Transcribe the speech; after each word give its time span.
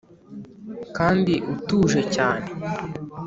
kandi 0.97 1.33
utuje 1.53 1.99
cyane 2.15 2.49